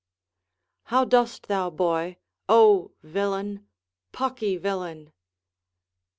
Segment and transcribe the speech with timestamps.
[0.85, 2.17] _]How dost thou, boy?
[2.49, 3.67] O villain,
[4.11, 5.13] pocky villain!